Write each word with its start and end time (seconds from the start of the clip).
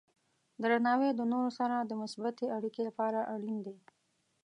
درناوی 0.61 1.09
د 1.15 1.21
نورو 1.31 1.51
سره 1.59 1.75
د 1.79 1.91
مثبتې 2.01 2.45
اړیکې 2.57 2.81
لپاره 2.89 3.19
اړین 3.33 3.57
دی. 3.65 3.77